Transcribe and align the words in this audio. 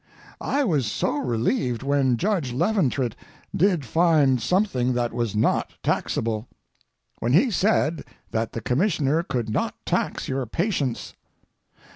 I 0.41 0.63
was 0.63 0.91
so 0.91 1.19
relieved 1.19 1.83
when 1.83 2.17
judge 2.17 2.53
Leventritt 2.53 3.15
did 3.55 3.85
find 3.85 4.41
something 4.41 4.93
that 4.93 5.13
was 5.13 5.35
not 5.35 5.73
taxable—when 5.83 7.33
he 7.33 7.51
said 7.51 8.03
that 8.31 8.53
the 8.53 8.61
commissioner 8.61 9.21
could 9.21 9.47
not 9.47 9.75
tax 9.85 10.27
your 10.27 10.47
patience. 10.47 11.13